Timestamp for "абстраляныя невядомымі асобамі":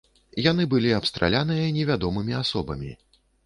1.01-2.91